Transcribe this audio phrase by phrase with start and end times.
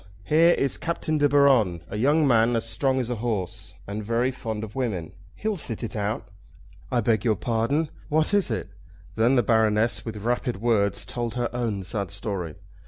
[0.23, 4.31] Here is Captain De Baron, a young man as strong as a horse, and very
[4.31, 5.11] fond of women.
[5.35, 6.29] He'll sit it out."
[6.91, 8.71] "I beg your pardon; what is it?"
[9.13, 12.55] Then the Baroness, with rapid words, told her own sad story.